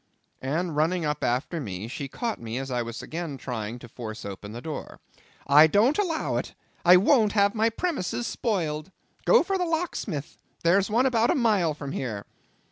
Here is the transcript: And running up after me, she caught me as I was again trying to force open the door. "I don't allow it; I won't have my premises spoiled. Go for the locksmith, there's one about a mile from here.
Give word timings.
And 0.41 0.75
running 0.75 1.05
up 1.05 1.23
after 1.23 1.59
me, 1.61 1.87
she 1.87 2.07
caught 2.07 2.41
me 2.41 2.57
as 2.57 2.71
I 2.71 2.81
was 2.81 3.03
again 3.03 3.37
trying 3.37 3.77
to 3.77 3.87
force 3.87 4.25
open 4.25 4.51
the 4.51 4.59
door. 4.59 4.99
"I 5.45 5.67
don't 5.67 5.99
allow 5.99 6.37
it; 6.37 6.55
I 6.83 6.97
won't 6.97 7.33
have 7.33 7.53
my 7.53 7.69
premises 7.69 8.25
spoiled. 8.25 8.91
Go 9.25 9.43
for 9.43 9.59
the 9.59 9.63
locksmith, 9.63 10.37
there's 10.63 10.89
one 10.89 11.05
about 11.05 11.29
a 11.29 11.35
mile 11.35 11.75
from 11.75 11.91
here. 11.91 12.25